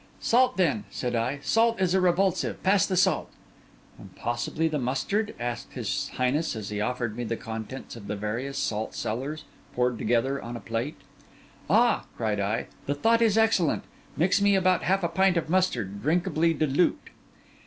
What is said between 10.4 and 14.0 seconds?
on a plate. 'Ah,' cried I, 'the thought is excellent!